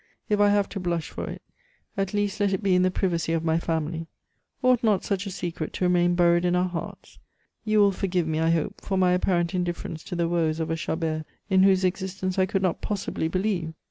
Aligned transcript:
If 0.29 0.39
I 0.39 0.49
have 0.49 0.67
to 0.69 0.79
blush 0.79 1.11
for 1.11 1.29
it, 1.29 1.43
at 1.95 2.11
least 2.11 2.39
let 2.39 2.53
it 2.53 2.63
be 2.63 2.73
in 2.73 2.81
the 2.81 2.89
privacy 2.89 3.33
of 3.33 3.43
my 3.43 3.59
family. 3.59 4.07
Ought 4.63 4.83
not 4.83 5.03
such 5.03 5.27
a 5.27 5.29
secret 5.29 5.73
to 5.73 5.85
remain 5.85 6.15
buried 6.15 6.43
in 6.43 6.55
our 6.55 6.67
hearts? 6.67 7.19
You 7.65 7.81
will 7.81 7.91
forgive 7.91 8.25
me, 8.25 8.39
I 8.39 8.49
hope, 8.49 8.81
for 8.81 8.97
my 8.97 9.11
apparent 9.11 9.53
indifference 9.53 10.03
to 10.05 10.15
the 10.15 10.27
woes 10.27 10.59
of 10.59 10.71
a 10.71 10.75
Chabert 10.75 11.27
in 11.51 11.61
whose 11.61 11.83
existence 11.85 12.39
I 12.39 12.47
could 12.47 12.63
not 12.63 12.81
possibly 12.81 13.27
believe. 13.27 13.75